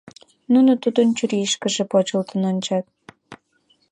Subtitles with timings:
[0.53, 2.85] Нуно Тудын чурийышкыже почылтын ончат.